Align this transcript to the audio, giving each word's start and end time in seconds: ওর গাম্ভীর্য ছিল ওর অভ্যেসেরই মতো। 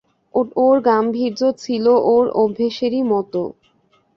ওর 0.57 0.75
গাম্ভীর্য 0.87 1.41
ছিল 1.63 1.85
ওর 2.11 2.25
অভ্যেসেরই 2.41 3.01
মতো। 3.11 3.41